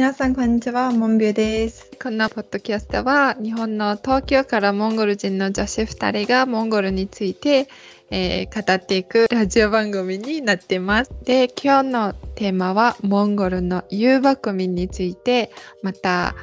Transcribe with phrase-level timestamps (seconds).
[0.00, 0.92] 皆さん、こんにちは。
[0.92, 1.90] モンビュです。
[2.02, 7.68] このポッドキャストは、日本の東京からモンゴル人の女子2人がモンゴルについて、
[8.10, 11.12] えー、語っていくラジオ番組になっています。
[11.24, 15.52] で、今日のテーマは、モンゴルの遊牧民について、
[15.82, 16.34] また、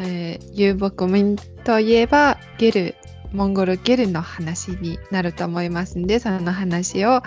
[0.00, 2.96] えー、遊牧民といえば、ゲル、
[3.30, 7.22] モンゴルゲルの話になると思いますので、その話を、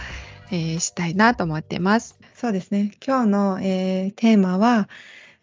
[0.52, 2.17] えー、したいなと思ってます。
[2.35, 2.91] そうですね。
[3.05, 4.90] 今日の、えー、テーマは、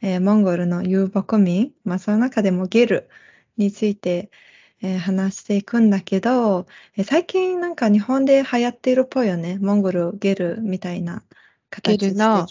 [0.04, 3.08] えー、モンゴルの遊牧民、まあ、その中でもゲル
[3.56, 4.30] について、
[4.82, 9.56] えー、話していくんだけど、えー、最近なんか日本で流行っているっぽいよね。
[9.58, 11.22] モンゴルゲルみたいな
[11.70, 12.46] 形ゲルの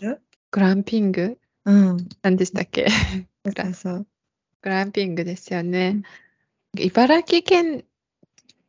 [0.50, 1.38] グランピング？
[1.66, 1.98] うん。
[2.24, 2.88] 何でしたっけ？
[3.46, 4.08] そうそう。
[4.64, 6.02] グランピングですよね。
[6.76, 7.86] 茨城県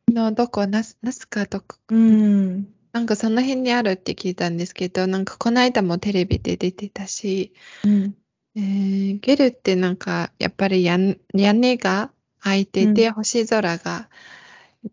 [0.07, 1.77] のどこ、ナスナスカとか？
[1.89, 2.67] うん。
[2.93, 8.15] なんかその辺にあるって聞いたんですけど、なんかこの間もテレビで出てたし、うん、
[8.55, 14.09] えー、ゲルってなんか、やっぱり屋根が開いてて、星空が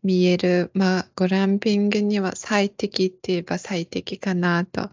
[0.03, 4.91] 見える、まあ、グランピングには最適って言えば最適かなと、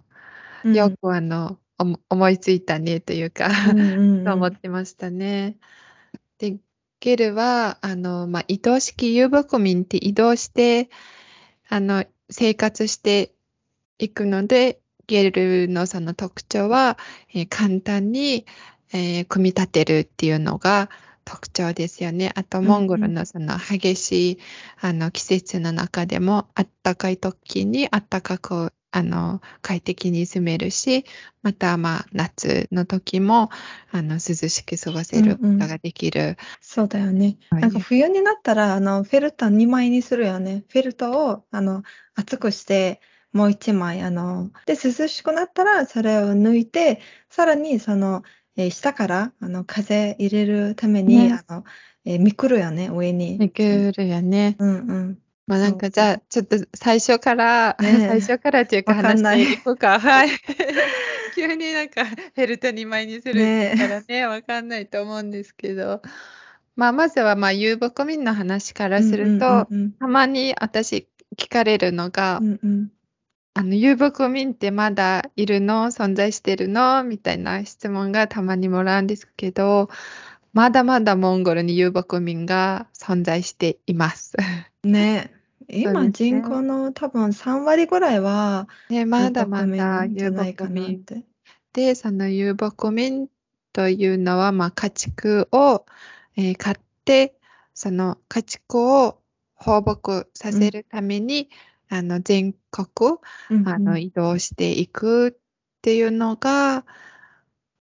[0.64, 1.58] うん、よくあの、
[2.10, 5.58] 思いついたねというかと思ってましたね。
[6.38, 6.58] で、
[7.00, 10.90] ゲルは、あの、まあ、移動式遊牧民って移動して、
[11.70, 13.34] あの、生活して
[13.98, 16.98] いくので、ゲルのその特徴は、
[17.34, 18.46] えー、簡単に、
[18.94, 20.90] えー、組み立てるっていうのが
[21.26, 22.32] 特徴ですよね。
[22.36, 24.40] あと、モンゴルのその激しい、
[24.80, 31.06] あの季節の中でも、あったかい時にあったかく、あの、快適に住めるし、
[31.42, 33.50] また、まあ、夏の時も、
[33.92, 36.22] あの、涼しく過ごせることができる。
[36.22, 37.38] うんうん、そうだよね。
[37.52, 40.64] なんか冬になったら、あの、フェルト2枚にするよね。
[40.70, 41.84] フェルトを、あの、
[42.16, 43.02] 厚くして、
[43.32, 47.00] もう一枚、あの、で、涼しくなったら、それを抜いて、
[47.30, 48.24] さらに、その、
[48.58, 51.64] えー、下から、あの、風入れるために、ね、あの、
[52.06, 53.38] えー、めくるよね、上に。
[53.38, 54.56] めくるよね。
[54.60, 55.20] うんうん。
[55.50, 60.00] まあなんかじゃあ、ちょっと最初から、ね、 最初からっていうか話していこうか。
[60.00, 60.30] はい。
[61.36, 66.04] 急になんかフェルト2枚にするからね、わ、ね、かんないと思うんですけど。
[66.76, 69.68] まあまずはまあ遊牧民の話からすると、
[70.00, 72.92] たまに私聞かれるのが、うんうん
[73.54, 75.88] あの、遊牧民ってまだいるの？
[75.88, 77.04] 存在してるの？
[77.04, 79.90] みたいな質問がたまにもらうんですけど、
[80.54, 84.36] まだまだモンゴルに遊牧民が存在しています。
[84.84, 85.34] ね。
[85.72, 91.06] 今人口の多分3割ぐらいは、ね、まだまだ遊牧民。
[91.74, 93.28] で、その遊牧民
[93.72, 95.86] というのは、まあ、家畜を、
[96.36, 97.36] えー、買って、
[97.76, 99.20] その家畜を
[99.54, 101.50] 放牧させるために、
[101.90, 103.18] あの、全国、
[103.66, 105.32] あの、移動していくっ
[105.82, 106.86] ていうのが、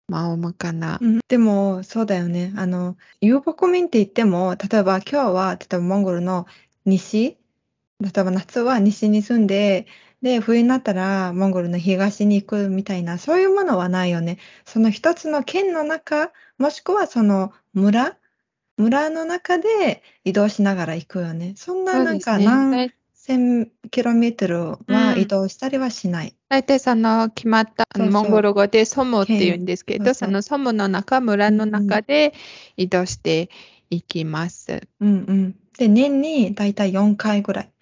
[0.08, 0.98] まあ、主かな。
[1.00, 2.52] うん、でも、そうだよね。
[2.56, 6.46] あの、遊牧民って言っても、例えば今日は、例えばモンゴルの
[6.86, 7.36] 西、
[8.00, 9.86] 例えば夏は西に住んで、
[10.22, 14.38] で、冬になったらモンゴルの東に行くみたいな、そういうものはないよね。
[14.64, 18.16] その一つの県の中、もしくはその村、
[18.78, 21.54] 村の中で移動しながら行くよね。
[21.56, 22.90] そんななんか何
[23.28, 26.34] 1000キロメートルは移動したりはしない。
[26.48, 32.32] 大体その決まったモンゴル語でソムって言うんですけど、そのソムの中、村の中で
[32.76, 33.50] 移動して
[33.90, 34.88] いきます。
[35.00, 35.56] うんうん。
[35.76, 37.72] で、年に大体4回ぐらい。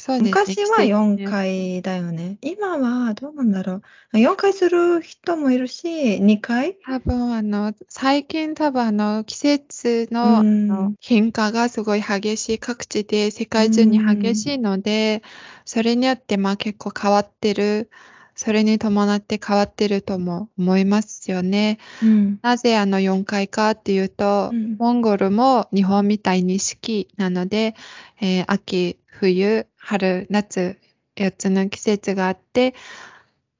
[0.00, 0.30] そうですね。
[0.30, 2.38] 昔は4回だよね。
[2.40, 3.82] 今はどうなんだろ
[4.14, 4.16] う。
[4.16, 6.76] 4回する人もいるし、2回？
[6.86, 15.22] 多分あの、最近多分あの、季節の変化がすごい激しい各地で世界中に激しいので、
[15.66, 17.90] それによってまあ結構変わってる。
[18.36, 21.78] それに伴って変わってるとも思いますよね。
[22.02, 27.74] うん、なぜあの4回かっていうと、うん、モンゴルも日本みたいに四季なので、
[28.18, 30.78] えー、秋、冬、春、夏、
[31.16, 32.74] 4つの季節があって、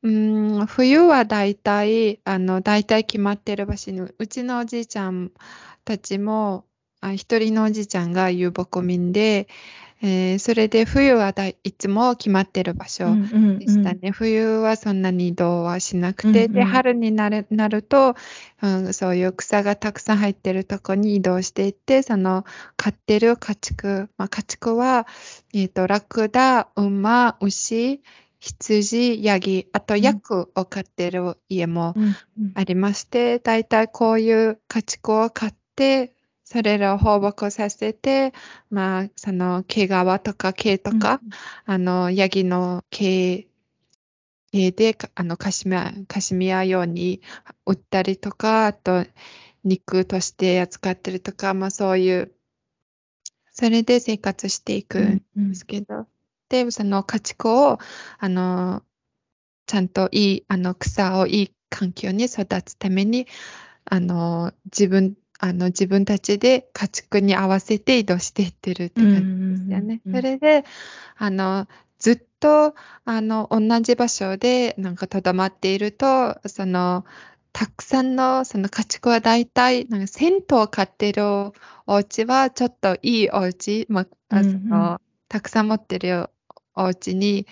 [0.02, 0.10] う
[0.62, 5.32] ん、冬は大体、あの、大体決まってる場所に、うちのおじいちゃん
[5.84, 6.64] たちも、
[7.02, 9.48] あ一人のおじいちゃんが遊牧民で、
[10.02, 13.98] えー、それで冬はだいつも決まってる場所でしたね、うん。
[13.98, 14.12] うんうん。
[14.12, 18.14] 冬はそんなに移動はしなくて、うんうん、で、春になるなると、
[18.62, 22.44] うん、そういう草がたくさん入ってるとこに移動していって、その
[22.76, 25.06] 飼ってる家畜、まあ、家畜は、
[25.52, 28.00] えっ、ー、と、ラクダ、馬、牛、
[28.40, 31.94] 羊、ヤギ、あとヤクを飼ってる家も
[32.54, 36.14] ありまして、だいたいこういう家畜を飼って、
[36.50, 38.34] それらを放牧させて、
[38.70, 39.90] まあ、その毛皮
[40.24, 41.30] とか毛とか、うん、
[41.64, 43.46] あの、ヤギの毛
[44.50, 47.22] 毛で、あの、カシミヤ、カシミヤ用に
[47.66, 49.06] 売ったりとか、あと、
[49.62, 52.32] 肉として扱ってるとか、まあそういう、
[53.52, 56.06] それで生活していくんですけど、うんうん、
[56.48, 57.78] で、その家畜を、
[58.18, 58.82] あの、
[59.66, 63.28] ちゃんといい、あの、草をいい環境に育つために、
[63.84, 70.00] あの、自分、あの、自分たちで家畜に合わせて移動していってるって感じですよね。
[70.04, 70.64] それで、
[71.16, 71.66] あの、
[71.98, 72.74] ずっと、
[73.06, 77.06] あの、同じ場所で、なんかとどまっていると、その、
[77.52, 81.52] たくさんのその家畜は大体、なんか銭湯を飼ってるお
[81.86, 86.28] 家はちょっといいお家、まあ、そのたくさん持ってる
[86.74, 87.46] お家に、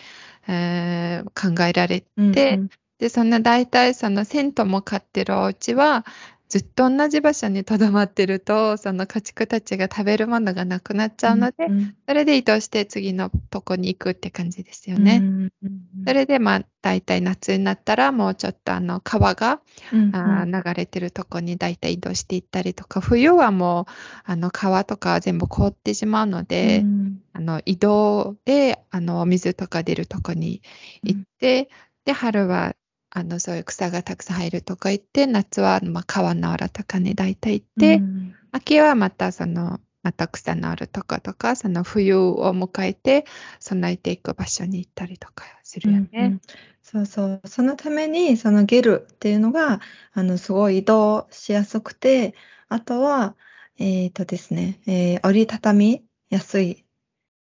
[0.46, 6.04] えー、考えられて、うんうん、で、そんな大体その銭湯も飼ってるお家は、
[6.48, 15.18] ずっと同じ場所にとどまってると、その家畜たちが食べるものがなくなっちゃうので、うんうん、それで移動して次のとこに行くって感じですよね。
[15.22, 19.60] うんうんうん、それでまあ大体夏になったらもうちょっとあの川が、
[19.92, 23.92] うんうん、あ流れてるとこに大体移動していったりとか、冬はもう
[24.24, 30.62] あの川とか全部凍ってしまうので、うん、あの移動であの水とか出るとこに
[31.02, 31.68] 行って、
[32.06, 32.74] で春は
[33.10, 43.24] あの、そういう草がたくさん入るとか言って、夏は、まあ、川の裏とかに大体行って、うん、秋はまたその、また草のあるとかとか、その冬を迎えて
[43.60, 46.08] 備えていく場所に行ったりとかするよね。
[46.12, 46.40] うんうん、
[46.82, 47.40] そうそう。
[47.46, 49.80] そのために、そのゲルっていうのが、
[50.12, 52.34] あの、すごい移動しやすくて、
[52.68, 53.36] あとは、
[53.78, 56.84] えっ、ー、とですね、えー、折りたたみやすい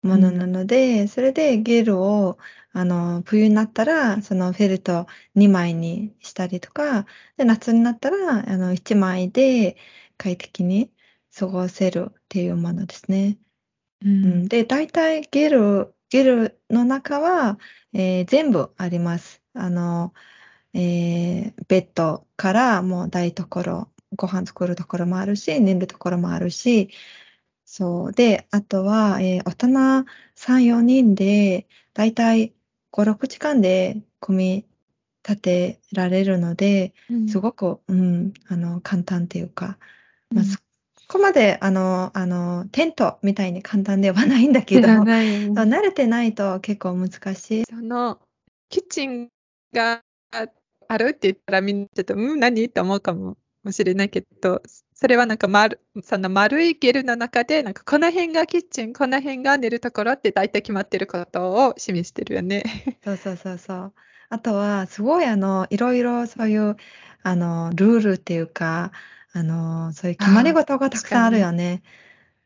[0.03, 2.39] ものなので、うん、それでゲルを
[2.75, 5.07] あの、冬になったら、そのフェルト
[5.37, 7.07] 2枚にしたりとか、
[7.37, 9.77] で、夏になったら、あの、1枚で
[10.17, 10.91] 快適に
[11.37, 13.39] 過ごせるっていうものですね。
[14.03, 17.59] うん、で、大体ゲル、ゲルの中は、
[17.93, 19.43] えー、全部あります。
[19.55, 20.15] あの、
[20.75, 26.91] えー、ベッドからもう台所、ご飯作るところもあるし、寝るところもあるし、
[27.75, 28.13] そう。
[28.13, 29.69] で、あとは、えー、大人
[30.37, 32.53] 3、4人で、だいたい
[32.93, 34.67] 5、6時間で組み
[35.27, 39.79] 立てられるので、うん、すごく、うん、あの、簡単っていうか、
[40.29, 40.59] まあ、そ
[41.09, 47.65] こまで、あの、あの、テントみたいに簡単ではないんだけど、慣れてないと結構難しい。
[47.65, 48.21] その、
[48.69, 49.31] キッチン
[49.73, 50.03] が
[50.89, 52.67] あるって言ったらみんなちょっと、うん、何？
[52.67, 53.39] って思うかも
[53.71, 54.61] しれないけど、
[55.03, 62.63] それはなんか丸、その丸いゲルの中で、なんかこの辺がキッチン、この辺が寝るところって大体決まってることを示してるよね。
[63.03, 63.93] そうそうそうそう。
[64.29, 66.77] あとは、すごいあの、いろいろそういう、
[67.25, 68.93] あの、ルールっていうか、
[69.33, 71.83] あの、そういう決まり事がたくさんあるよね。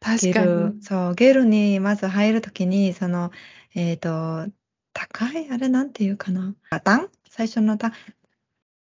[0.00, 0.82] 確かに。
[0.82, 3.32] そう、ゲルにまず入るときに、その、
[3.75, 4.50] えっ、ー、と、
[4.94, 6.55] 高い、あれなんていうかな。
[6.85, 7.11] 段？
[7.29, 7.93] 最初の段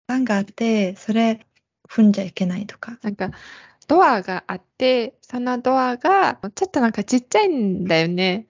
[0.08, 1.46] 段があって、それ
[1.90, 2.98] 踏んじゃいけないとか。
[3.02, 3.32] なんか、
[3.88, 8.48] ドアがあって、そのドアがちょっとなんかちっちゃいんだよね。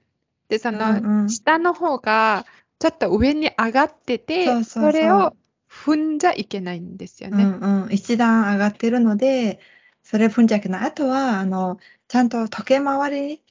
[0.49, 2.45] で、その下の方が
[2.79, 5.35] ちょっと上に上がってて、うんうん、それを
[5.69, 7.43] 踏んじゃいけないんですよね。
[7.43, 9.59] うんうん、一段上がってるので、
[10.03, 10.85] それ踏んじゃいけない。
[10.85, 13.41] あとは、あの、ちゃんと時計回り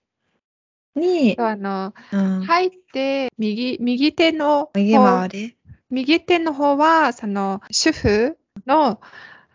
[0.95, 5.57] に、あの、うん、入って、右、右手の右回り
[5.91, 9.01] 右手の方は、その、主婦の、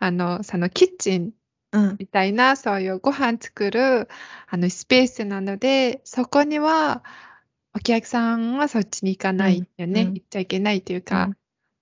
[0.00, 1.32] あの、そのキッチン
[1.98, 4.08] みたいな、そういうご飯作る
[4.48, 7.04] あのスペースなので、そこには
[7.74, 10.02] お客さんはそっちに行かないよね。
[10.02, 11.36] うん、行っちゃいけないというか、うん、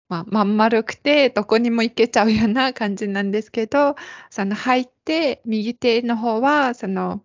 [0.09, 3.95] まあ、まん丸くてどこにも行けちゃうような感じなんですけど、
[4.31, 7.23] その入って右手の方は、その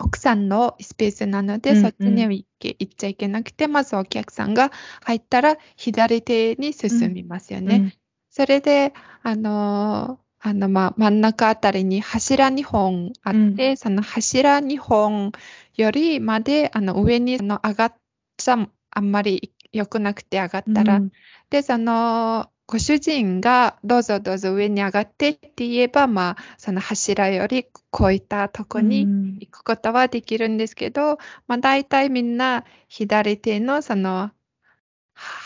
[0.00, 2.44] 奥さんのスペースなので、うんうん、そっちには行
[2.84, 4.72] っちゃいけなくて、まずお客さんが
[5.04, 7.96] 入ったら左手に進みますよね。
[8.30, 15.32] それで、あのあの、まあ、真ん中あたりに柱2本あって、うん、その柱2本
[15.76, 17.94] よりまで、あの、上にの上がっ
[18.38, 21.12] ちゃ、あんまり良くなくて上がったら、うん、
[21.50, 29.00] で、その、ご主人がどうぞどうぞ上に上がってって言えば、まあ、その柱より超えたとこに
[29.40, 31.16] 行くことはできるんですけど、うん、
[31.48, 34.30] まあ、大体みんな左手のその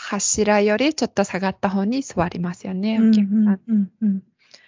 [0.09, 3.59] 柱よりちょっと下がった方に座りますよね、お客さん。
[3.67, 4.23] うんうん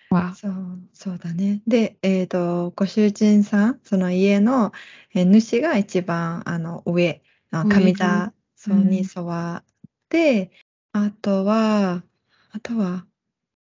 [0.10, 1.62] わそう、そうだね。
[1.68, 4.72] で、えっ、と、ご主人さん、その家の、
[5.14, 7.22] え主が一番、あの、上、
[7.52, 9.22] あ上座そうに座
[9.58, 9.64] っ
[10.08, 10.52] て、
[10.94, 12.04] あとは、
[12.52, 13.06] あとは、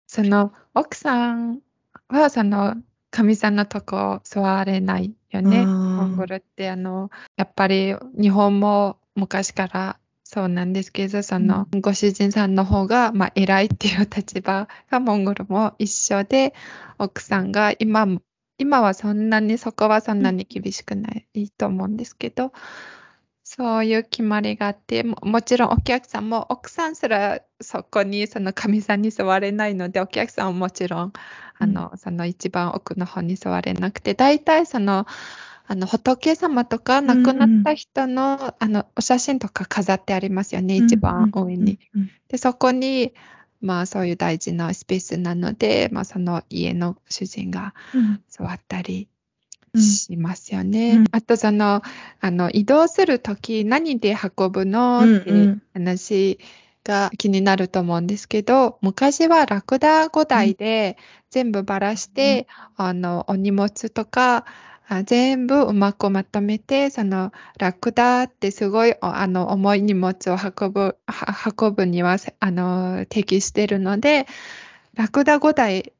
[0.07, 1.62] その奥さん
[2.10, 2.75] はその
[3.12, 5.65] 神さんのとこ座れないよね。
[5.65, 10.00] モンゴルってあのやっぱり日本も昔から
[10.33, 16.53] そうなんですけど、その、ご主人さんの方が、まあ、偉いっていう立場がモンゴルも一緒で、
[16.97, 18.07] 奥さんが今、
[18.57, 22.53] 今はそんなに、そこはそんなに厳しくないと思うんですけど、
[23.43, 31.13] そういう決まりがあって、ももちろんお客さんも、奥さんすらそこに、その神さんに座れないので、お客さんはもちろん、
[31.59, 35.05] あの、その一番奥の方に座れなくて、大体その、
[35.72, 41.80] あの、仏様とか亡くなった人の、うんうん、あの、お写真とか飾ってありますよね、一番上に。
[42.28, 43.13] で、そこに、
[43.62, 47.74] まあそういう大事なスペースなので、まあその家の主人が
[48.28, 49.08] 座ったり
[49.78, 50.96] しますよね。
[50.98, 51.82] うん、あとその、
[52.20, 55.00] あの、移動するとき何で運ぶの？
[55.22, 56.38] っていう話
[56.84, 60.98] が気になると思うんですけど、昔はラクダ5台で
[61.30, 64.44] 全部ばらして、うん、あの、お荷物とか、
[65.05, 70.98] 全部うまくまとめて、そのラクダってすごいあの重い荷物を運ぶ、
[71.60, 74.27] 運ぶにはあの適してるので、
[74.95, 75.93] ラクダ5台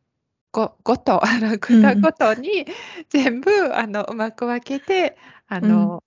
[0.52, 2.66] ごごと、 ラクダごとに
[3.10, 5.18] 全部、うん、あのうまく分けて、
[5.48, 6.00] あの、うん、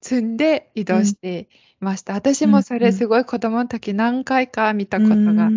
[0.00, 1.48] 積んで移動して
[1.80, 2.14] ました。
[2.14, 5.48] 私もそれすごい子供の時何回か見たことがあ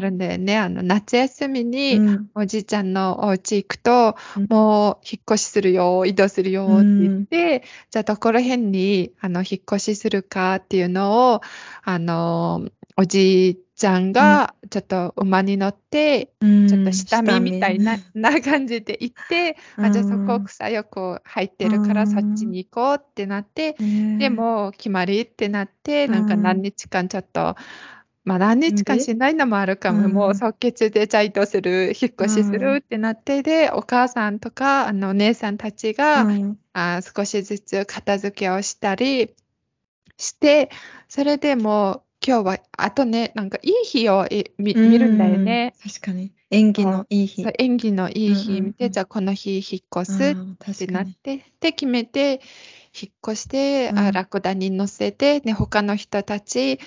[0.00, 0.58] るんだよね。
[0.58, 2.00] あの、夏休みに
[2.34, 4.16] おじいちゃんのお家行くと、
[4.48, 11.40] もう引っ越しするよ、移動するよって言って、じゃあどこら辺にあの引っ越しするかっていうのを、
[11.82, 27.54] あの、おじいちゃんがちょっと馬に乗って、うん、ちょっと下見みたいな,、な感じで行って、うん、あじゃあそこ草よく入ってるからそっちに行こうってなって、うん、でも決まりってなって、なんか何日間ちょっと、
[28.24, 36.26] まあ何日間しないのもあるかも、もう即決でじゃあ移動する、引っ越しするってなって、で、お母さんとか、あのお姉さんたちが、
[36.72, 39.34] あ少しずつ片付けをしたり
[40.16, 40.70] して、
[41.08, 44.26] それでも今日は、あとね、なんかいい日を
[44.58, 45.74] 見見るんだよね。
[45.80, 46.32] 確かに。
[46.50, 47.46] 縁起のいい日。
[47.56, 50.22] 縁起のいい日見て、じゃあこの日引っ越す
[50.72, 52.40] ってなって、で、決めて、
[53.00, 56.80] 引っ越して、あラクダに乗せて、ね、他の人たち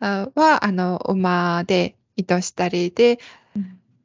[0.00, 3.18] は、あの、馬で移動したりで、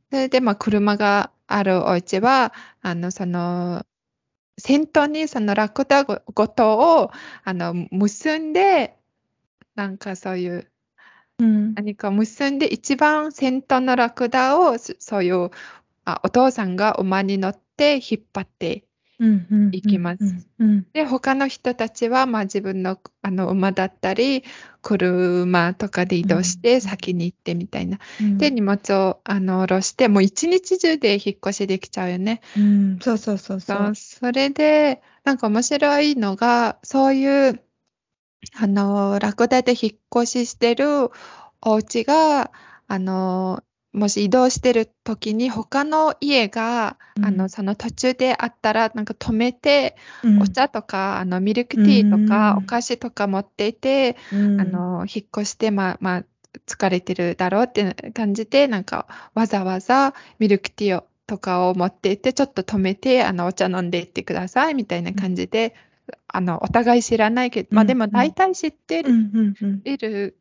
[0.09, 3.85] それで、まあ、車があるお家は、あの、その、
[4.57, 7.11] 先頭にそのラクダごとを、
[7.45, 8.97] あの、結んで、
[9.75, 10.70] なんかそういう
[11.41, 15.49] うん、何か結んで一番先頭のラクダをそういう
[16.05, 18.83] あお父さんが馬に乗って引っ張って
[19.71, 20.47] いきます。
[20.93, 24.43] で他の人たちは、まあ、自分のあの馬だったり
[24.83, 27.97] 車とかで移動して先に行ってみたいな。
[28.19, 32.41] うん、で荷物をあの下ろしてもう一日中で引っ越しできちゃうよね。
[32.55, 33.59] うん、そうそうそう。
[33.59, 33.95] そう。
[33.95, 37.61] それでなんか面白いのがそういう
[38.55, 41.09] あの、ラクダで引っ越ししてる
[41.61, 42.51] お家が、
[42.87, 56.23] あの、もし移動してる時に他の家が、うん、あのその途中であったらなんか止めて、うん、お茶とかあのミルクティーとか、お菓子とか持っていて、あの引っ越してまあまあ
[56.67, 65.75] 疲れてるだろうって感じでなんかわざわざミルクティーをとかを持っていてちょっと止めてあのお茶飲んでいってくださいみたいな感じで
[66.27, 69.13] あの、お互い知らないけど、まあでも大体知ってる、
[69.83, 70.37] いる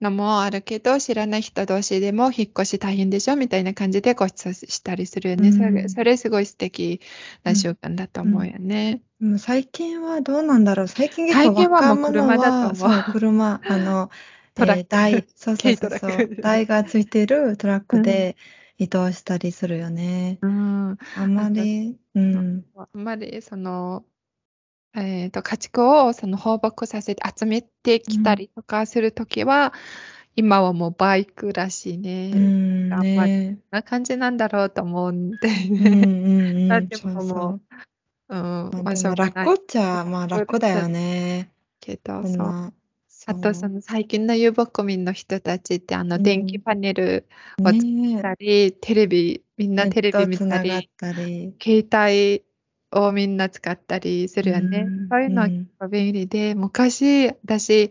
[0.00, 5.52] のもあるけど、知らない人同士でも引っ越し大変でしょみたいな感じでご馳走したりするよね。
[5.52, 7.00] それそれすごい素敵
[7.44, 9.00] な習慣だと思うよね。
[9.20, 13.12] うん、最近はどうなんだろう最近結構若者は車だと思う。
[13.12, 14.10] 車、あの、
[14.54, 18.36] トラック、台、そうそうそうそう、台がついてるトラックで
[18.78, 20.38] 移動したりするよね。
[20.42, 20.98] うん。
[21.16, 22.64] あんまり、うん。
[22.76, 24.04] あんまり、その、
[24.96, 29.72] えーと、家畜をその放牧させて集めてきたりとかするときは、うん、
[30.36, 32.30] 今はもうバイクらしいね。
[32.34, 35.48] うん、あんまりな感じなんだろうと思うんで。
[35.48, 36.68] ね。
[36.68, 37.60] だってもも
[38.28, 41.50] う、うん、まあ、楽っちゃ、まあ楽だよね。
[41.80, 42.72] けど、そう。
[43.28, 47.26] あとその最近の遊牧民の人たちってあの電気パネル
[47.58, 50.88] を作ったり、ね、テレビみんなテレビ見たり。
[51.60, 52.45] 携帯
[52.96, 54.86] をみんな使ったりするよね。
[54.86, 57.90] うん、そういうのは結構便利で、昔、私、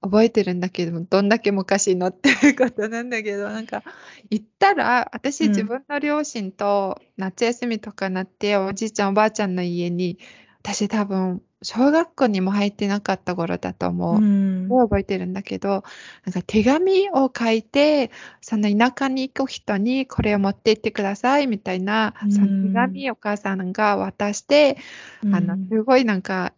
[0.00, 3.82] 覚えてるんだけども、どんだけ昔のっていうことなんだけど、なんか、
[4.30, 10.18] 行ったら、私、自分の両親と夏休みとかなって、おじいちゃん、おばあちゃんの家に、
[10.62, 14.16] 私多分、小学校にも入ってなかった頃だと思う。
[14.16, 15.84] うん、覚えてるんだけど、
[16.24, 24.78] なんか手紙を書いて、その田舎に行く人にこれを持って行ってくださいみたいな、その手紙をお母さんが渡して、
[25.22, 26.52] うん、あの、すごいなんか、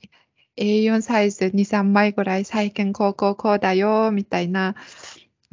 [0.59, 4.75] A4 サイズ2、3枚ぐらい最近こうこうこうだよ、みたいな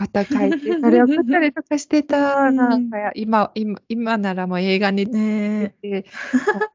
[0.07, 2.51] こと書いて、それを送ったりとかしてた。
[2.51, 6.05] なんか今、今、今ならもう映画に出て、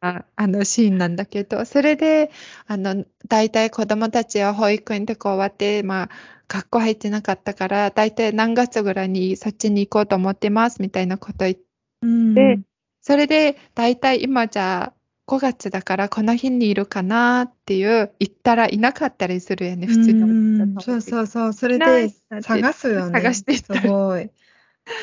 [0.00, 2.30] あのシーンなんだけど、それで、
[2.66, 6.10] あの、大体子供たちは保育園でこう終わって、まあ、
[6.48, 11.62] 学校入ってなかったから、大体何月ぐらいにそっちに行こうと思ってます、みたいなこと言って、
[12.02, 12.62] うん、
[13.02, 14.92] それで、大体今じゃ
[15.28, 20.80] 5月だからこの日にいるかなっていう言ったらいなかったりするよね、普通の。
[20.80, 21.52] そうそうそう。
[21.52, 23.20] それで探すよね。
[23.20, 24.30] 探してすごい。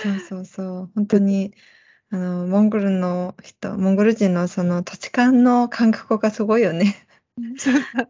[0.02, 0.92] そうそうそう。
[0.96, 1.54] 本当に、
[2.10, 7.08] あの、モンゴルの人、モンゴル人のその土地勘の感覚がすごいよね。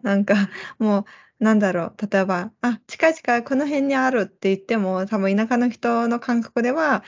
[0.01, 1.95] なんか、もう、なんだろう。
[2.10, 7.03] 例えば、あ、近々この辺にあるって言っても、多分田舎の人の感覚では、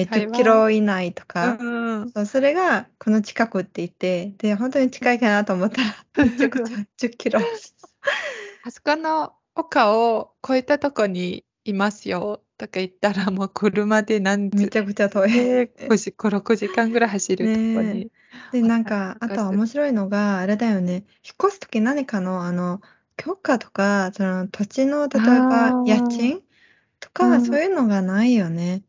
[0.00, 1.64] え10キロ以内とか、う
[2.04, 7.40] んそうそれがこの近くって言って、で、本当に近いかなと思ったら、め ちゃくちゃ10キロ。
[8.64, 15.30] あそこの丘を越えたとこにいますよとか言ったら、もう車で何めちゃくちゃ遠い。
[15.30, 18.10] 5時、5、6時間ぐらい走るとこに。
[18.52, 20.94] で、なんか、あとは面白いのが、あれだよね。
[20.94, 21.04] 引っ
[21.44, 22.80] 越すとき何かの、あの、
[23.16, 26.42] 許可とか、その土地の、例えば、家賃
[27.00, 28.82] とか、そういうのがないよね。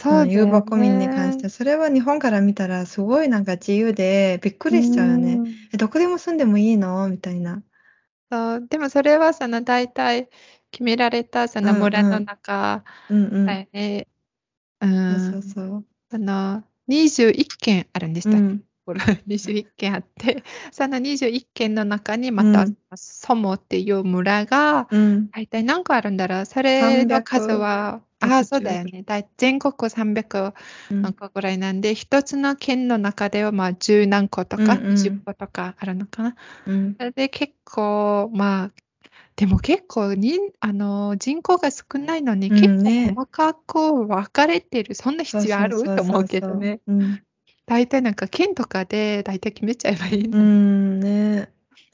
[0.00, 0.32] そうね。
[0.32, 1.48] 遊牧民に関して。
[1.48, 5.40] それは日本から見たらすごいなんか自由でびっくりしちゃうよね。
[5.72, 7.08] え、どこでも住んでもいいの？
[7.08, 7.62] みたいな。
[8.30, 10.28] そう、でもそれはその大体
[10.70, 13.46] 決められたその村の中うんうん。
[13.46, 14.06] だよね。
[14.80, 15.86] うそうそうそう。
[16.10, 18.67] その21軒あるんでしたっけ、ん。
[18.88, 20.42] これ21軒あって、
[20.72, 22.64] その21軒の中にまた、
[22.96, 24.88] ソモっていう村が、
[25.30, 26.46] 大体何個あるんだろう？
[26.46, 29.04] それの数はああ、そうだよね。
[29.36, 30.54] 全国300
[30.88, 36.36] 何個ぐらいなんで、一、つの県の中ではまあ十何個とか、うんうん、20個とかあるのかな。
[36.66, 38.70] うん、それで結構、まあ、
[39.36, 45.84] でも結構にあの人口が少ないのに、結構細かく分かれてる、そんな必要ある？
[45.84, 46.80] と思うけどね。
[47.68, 50.38] 大体なんか県とかで大体決めちゃえばいいの。
[50.38, 51.50] うんね。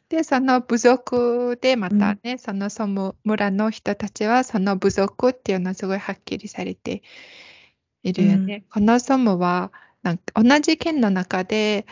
[0.08, 7.02] で、その部族でまたね、うん、そのその村の人たちはその部族っていうのはすごいはっきりされて
[8.04, 8.54] いるよね。
[8.54, 9.72] うん、このソムは
[10.04, 11.86] なんか同じ県の中で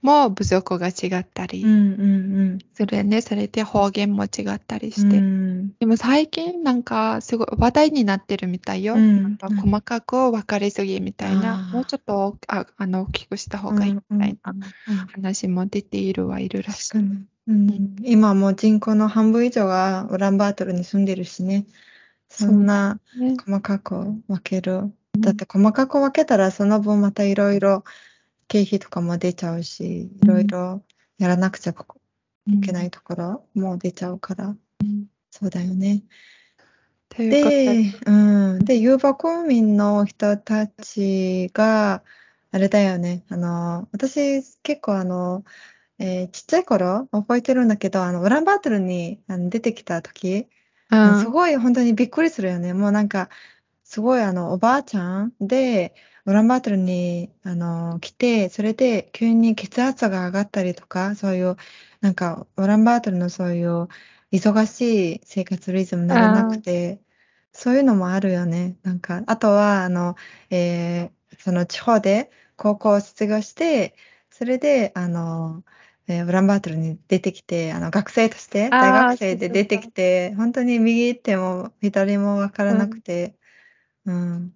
[0.00, 3.20] も部族が違ったりするよね。
[3.20, 5.18] それで方言も違ったりして。
[5.18, 8.94] うん、でも最近なんかすごい話題になってるみたいよ。
[8.94, 11.70] うん、なんか細かく分かりすぎみたいな。
[11.72, 14.54] もうちょっとああの大きくした方がいいみたいな
[15.12, 16.98] 話も出ているはいるらしい。
[17.48, 21.66] うん、今もう人口の半分以上がウランバートルに住んでるしね。
[22.28, 23.00] そんな
[23.44, 23.96] 細かく
[24.28, 24.92] 分ける。
[25.18, 27.82] だって細かく分けたらその分またいろいろ
[28.48, 30.84] 経費とかも出ちゃうし、いろいろ
[31.18, 34.48] やらなくちゃいけないところも出ちゃうから。
[34.48, 36.02] うん、そうだよね。
[37.10, 38.64] で、うん。
[38.64, 42.02] で、遊牧民の人たちが、
[42.50, 43.24] あれだよね。
[43.28, 45.44] あの、私結構あの、
[45.98, 50.48] えーちっちゃい頃覚えてるんだけど、あの、ウランバートルにあの出てきた時、
[51.14, 52.72] すごい本当にびっくりするよね。
[52.74, 53.28] もうなんか、
[53.90, 55.94] すごいあの、おばあちゃんで、
[56.26, 61.56] ウランバートルにあの来て、それで急に血圧が上がったりとか、そういう、
[62.00, 63.88] なんか、ウランバートルのそういう
[64.32, 67.00] 忙しい生活リズムにならなくて、
[67.52, 68.78] そういうのもあるよね。
[68.82, 70.16] なんか、あとは、あの、
[70.50, 73.94] えーその地方で高校を卒業して、
[74.30, 75.62] それで、あの、
[76.08, 83.36] えー、ウランバートルに出てきて、あの学生として、大学生で出てきて、本当に右手も左も分からなくて、
[84.08, 84.14] うん。
[84.14, 84.54] うん、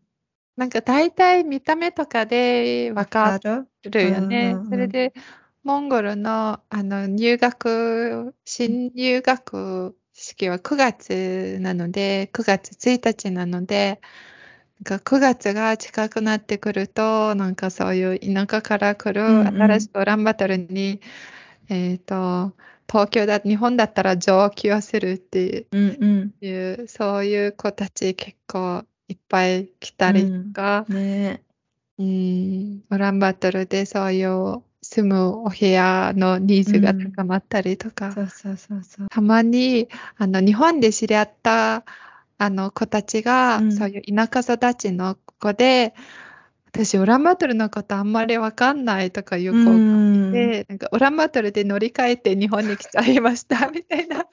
[0.57, 3.39] なんか大体見た目とかで分か
[3.85, 4.57] るよね。
[4.69, 5.13] それで、
[5.63, 14.01] モンゴルのあの入学、新入学式は9月なので、9月1日なので、
[14.85, 21.01] なんか9月が近くなってくると、なんかそういう田舎から来る新しくウランバトルに
[21.69, 22.55] えっ、ー、と、
[22.89, 31.43] 東京だ、日本だったら上気をするっていう、うんうん、そういう子たち結構いっぱい来たりとか、うん、ね。
[31.99, 39.09] うん、ウランバトルでそういう住むお部屋のニーズが高まったりとか、そうそうそうそう。
[39.11, 41.85] たまにあの日本で知り合った
[42.39, 45.95] あの子たちが、うん、そういう田舎育ちの子で、
[46.75, 54.17] 私、ウランバトルのことあんまりわかんないとかいう子がいて、なんかウランバトルで乗り換えて日本に来ちゃいましたみたいな。
[54.17, 54.31] 確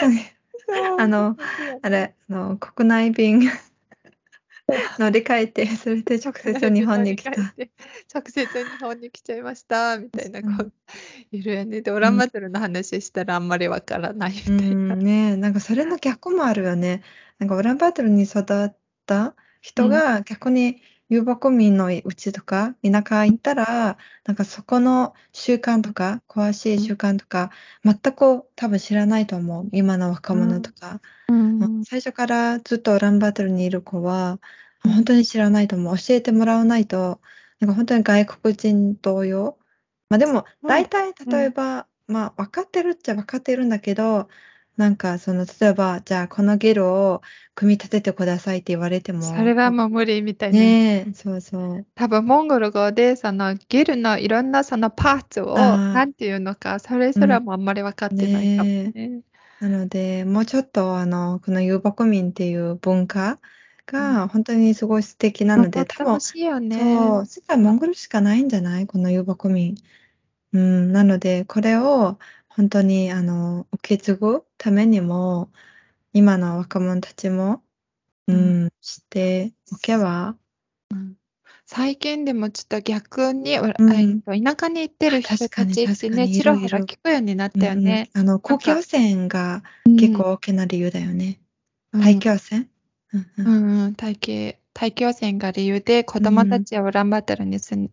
[0.00, 0.36] かに。
[0.98, 1.36] あの、
[1.82, 3.48] あれ、あの国内便
[4.98, 7.30] 乗り換えて、それで直接日本に来た。
[7.30, 7.54] 直
[8.28, 10.70] 接日本に来ちゃいました、みたいな子
[11.30, 11.82] いるよね。
[11.82, 14.94] で、オランバトルの話したらあんまりわからないみたいな。
[14.94, 17.02] うん、ねなんかそれの逆もあるよね。
[17.38, 18.76] なんかオランバトルに育っ
[19.06, 27.50] た人が逆に遊牧民のうちとか、田舎行ったら、なんかそこの習慣とか、詳しい習慣とか、
[27.84, 29.68] 全く多分知らないと思う。
[29.72, 31.00] 今の若者とか。
[31.28, 34.40] うんうん、最初からずっとオランバトルにいる子は、
[34.82, 35.96] 本当に知らないと思う。
[35.96, 37.20] 教えてもらわないと、
[37.60, 39.58] なんか本当に外国人同様。
[40.08, 44.28] まあでも、大体例えば、まあ分かってるっちゃ分かってるんだけど、
[44.76, 47.22] なんか、その、例えば、じゃあ、このゲルを
[47.54, 49.22] 組み立ててくださいって言われても。
[49.22, 50.58] それはもう無理みたいな。
[50.58, 51.86] ねそうそう。
[51.94, 58.92] 多分、モンゴル語で、その、ゲルのいろんなそのパーツを、なんていうのか、それすらもあんまり分かってないかもね。
[58.94, 59.20] ね
[59.60, 63.38] なので、もうちょっと、あの、この遊牧民っていう文化
[63.86, 66.78] が、本当にすごい素敵なので、多分、しいよね。
[66.78, 68.86] そう、世界モンゴルしかないんじゃない？
[68.86, 69.74] この遊牧民。
[70.52, 72.18] うん、なので、これを、
[72.56, 75.50] 本当にあの受け継ぐためにも
[76.14, 77.62] 今の若者たちも、
[78.26, 80.36] うん、しておけば、
[80.90, 81.16] うん、
[81.66, 88.08] 最近でもちょっと逆に、うん、田舎に行ってる人たちってね、ちらほら聞くようになったよね。
[88.14, 91.38] うん、あの公共線が結構大きな理由だよね。
[91.92, 92.68] 大気汚染、
[93.12, 93.26] うん。
[93.36, 97.90] うんうん、大気大気汚染が理由で子供たちをウランバートルに住ん、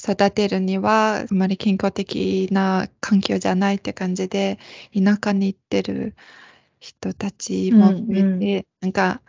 [0.00, 4.58] 育てるにはあまり健康的な環境じゃないって感じで
[4.94, 6.14] 田舎に行ってる
[6.78, 9.20] 人たちも増えて、うんうん、なんか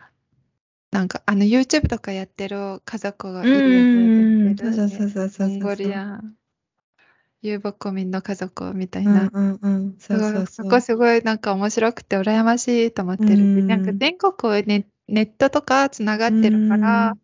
[0.90, 4.56] なんかあの YouTube とかやってる家族がいる。
[4.58, 5.48] そうそうそう。
[5.48, 6.20] モンゴリア
[7.42, 9.30] 遊牧民の家族みたいな。
[10.46, 13.34] そこすごいなんか面白くて羨ましいと思ってる。
[13.34, 17.16] うん、なんか全国ネネットとかつながってるから、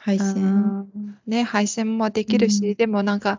[0.00, 0.88] 配信。
[1.26, 3.38] ね、配信もできるし、うん、でもなんか、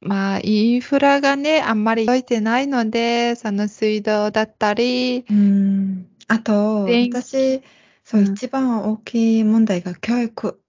[0.00, 7.62] まあ、インフラがね、あんまり動いてないので、その水道だったり、うん、あと、私、
[8.02, 10.60] そう、一番大きい問題が教育。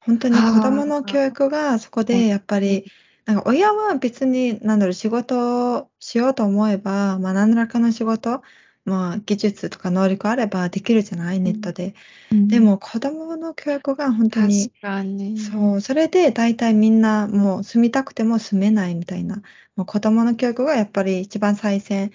[0.00, 2.84] 本当に子供の教育がそこでやっぱり、
[3.24, 8.42] なんか親は別に、なんだろう、仕事をしようと思えば、まあ何らかの仕事、
[8.86, 11.40] まあ、技術とか能力あればできるじゃない？
[11.40, 11.94] ネットで。
[12.32, 14.72] うん、でも子供の教育が本当に、
[15.04, 19.42] にそう、それで大体みんなもう住みたくても住めないみたいな。
[19.74, 22.12] もう子供の教育がやっぱり一番最先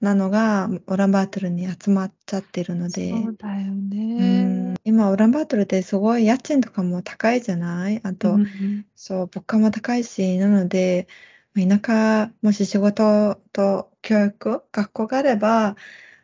[0.00, 3.10] なのがオランバートルに集まっちゃってるので。
[3.10, 4.16] そうだよね。
[4.18, 8.00] うん、今オランバートルってすごい家賃とかも高いじゃない？
[8.04, 11.08] あと、うん、そう、物価も高いし、なので、
[11.54, 15.76] 田舎、もし仕事と教育、学校があれば、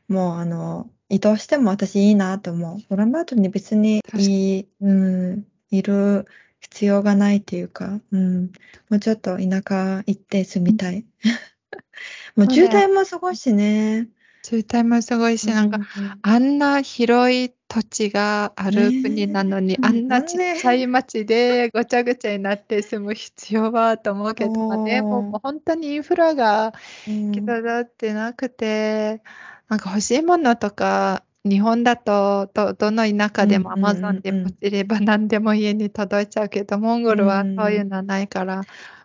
[0.09, 2.79] もうあの、移動しても私いいなと思う。
[2.91, 6.27] オランバートに別にいい、うん、いる
[6.61, 8.45] 必要がないっていうか、うん、
[8.91, 11.05] もうちょっと田舎行って住みたい。
[12.37, 14.09] もう渋滞もすごいしね。
[14.43, 15.79] 渋滞もすごいし、なんか、
[16.23, 25.39] あんな広い土地がある国なのに、あんなちっちゃい町でごちゃごちゃになって住む必要はと思うけどね、もう。
[25.43, 26.73] 本当にインフラが
[27.05, 29.23] きだってなくて、
[29.69, 38.63] なんか欲しいものとか、日本だとどどの田舎でもアマゾンでポチれば何でも家に届いちゃうけど、モンゴルはそういうのはないから、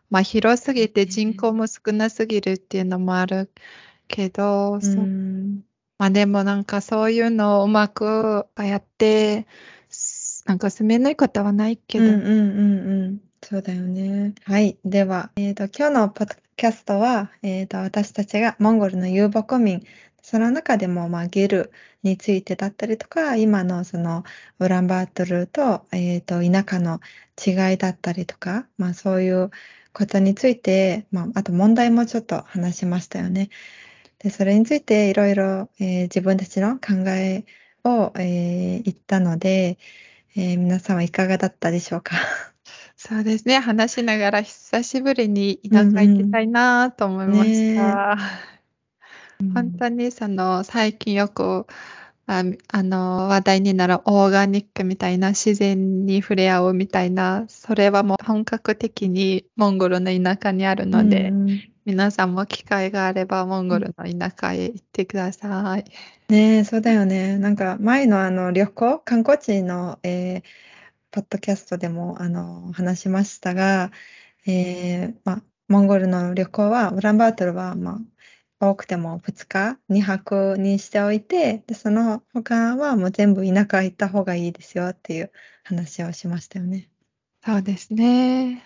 [0.10, 3.52] まあ広すぎて人口も少なすぎるっていうのもある
[4.08, 4.80] けど、
[5.98, 9.48] まあでもなんかそういうのをうまくやって、
[10.46, 12.06] なんか住めないことはないけど。
[12.06, 13.22] うんうんうんうん。
[13.42, 14.34] そうだよね。
[14.46, 14.78] はい。
[14.86, 19.86] では、えっ、ー、と、今日のポッドキャストは、えっ、ー、と、私たちがモンゴルの遊牧民、
[20.24, 24.24] その中でも、まあ、ゲルについてだったりとか、今のその
[24.58, 27.02] ウランバートルと、えっ、ー、と、田舎の
[27.46, 29.52] 違いだったりとか、まあ、そういう
[29.92, 33.50] ことについて、まあ、あと問題もちょっと話しましたよね。
[34.20, 37.44] で、それについていろいろ、えー、自分たちの考え
[37.84, 39.78] を、えー、言ったので、
[40.38, 42.16] えー、皆さんはいかがだったでしょうか？
[42.96, 43.60] そうですね。
[43.60, 48.16] 話しながら久しぶりに田舎行きたいなと思いました。
[48.16, 48.53] ね
[49.54, 51.66] 本当にその最近よく
[52.26, 65.84] ああの話題になるオーガニックみたいな自然に触れ合うみたいなそれはもう本格的にモンゴルの田舎にあるので、うん、皆さんも機会があればモンゴルの田舎へ行ってください。
[66.30, 67.38] ねえそうだよね。
[67.38, 70.42] なんか前のあの旅行観光地の、えー、
[71.12, 73.92] ポッドキャストでもあの話しましたが、
[74.48, 77.98] えーまモンゴルの旅行はウランバートルは、まあ、
[78.70, 85.32] 多くても2日、2泊にしておいて、でその他はもう全部田舎行った方がいいですよっていう
[85.64, 86.90] 話をしましたよね。
[87.46, 88.64] そうですね。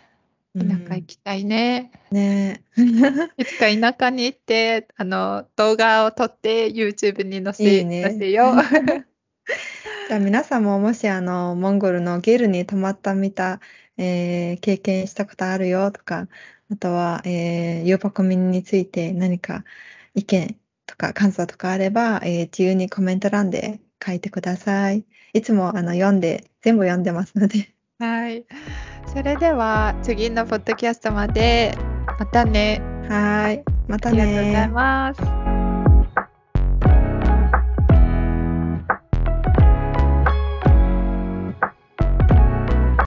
[0.57, 1.91] 田舎行きたいね。
[2.11, 2.63] ね
[3.37, 8.55] いつか田舎に行って、あの、動画を撮って YouTube に載せ、いいね、載せよう。
[10.07, 13.59] じゃあ皆さんももしあの、モンゴルのゲルに泊まったみた、
[13.97, 16.27] えー、経験したことあるよとか、
[16.71, 19.63] あとは、えー、ユーパコミについて何か
[20.15, 25.05] 意見とか感想とかあれば、えー、自由にコメント欄で書いてください。
[25.33, 27.69] いつもあの読んで、全部読んでますので。
[27.99, 28.45] はい。
[29.07, 31.75] それでは次のポッドキャストまで
[32.19, 32.81] またね。
[33.09, 33.63] はい。
[33.87, 34.21] またね。
[34.21, 35.56] ありがとうございます。